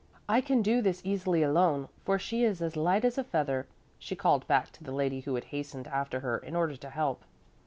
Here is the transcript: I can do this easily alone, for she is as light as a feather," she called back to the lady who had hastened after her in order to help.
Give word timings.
I 0.27 0.41
can 0.41 0.63
do 0.63 0.81
this 0.81 1.03
easily 1.05 1.43
alone, 1.43 1.87
for 2.03 2.17
she 2.17 2.43
is 2.43 2.59
as 2.59 2.75
light 2.75 3.05
as 3.05 3.19
a 3.19 3.23
feather," 3.23 3.67
she 3.99 4.15
called 4.15 4.47
back 4.47 4.71
to 4.71 4.83
the 4.83 4.91
lady 4.91 5.19
who 5.19 5.35
had 5.35 5.43
hastened 5.53 5.87
after 5.89 6.21
her 6.21 6.39
in 6.39 6.55
order 6.55 6.75
to 6.75 6.89
help. 6.89 7.23